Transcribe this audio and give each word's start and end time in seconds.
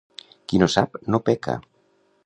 Qui 0.51 0.61
no 0.63 0.69
sap, 0.77 0.97
no 1.15 1.21
peca. 1.29 1.59